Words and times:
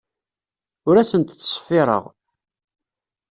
Ur 0.87 0.95
asent-ttṣeffireɣ. 0.97 2.03